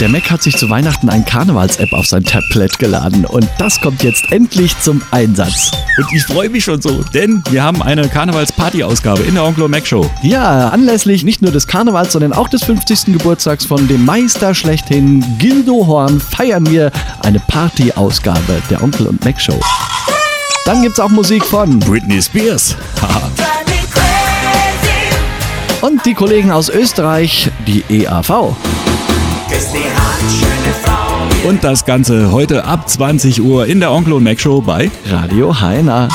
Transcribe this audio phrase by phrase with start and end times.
[0.00, 4.02] Der Mac hat sich zu Weihnachten ein Karnevals-App auf sein Tablet geladen und das kommt
[4.02, 5.72] jetzt endlich zum Einsatz.
[5.98, 9.72] Und ich freue mich schon so, denn wir haben eine Karnevals-Party-Ausgabe in der Onkel und
[9.72, 10.10] Mac Show.
[10.22, 13.12] Ja, anlässlich nicht nur des Karnevals, sondern auch des 50.
[13.12, 16.90] Geburtstags von dem Meister schlechthin Gildo Horn feiern wir
[17.22, 19.60] eine Party-Ausgabe der Onkel und Mac Show.
[20.64, 22.74] Dann gibt's auch Musik von Britney Spears.
[25.82, 28.54] und die Kollegen aus Österreich, die EAV.
[31.44, 35.60] Und das Ganze heute ab 20 Uhr in der Onkel und Mac Show bei Radio
[35.60, 36.08] Heiner.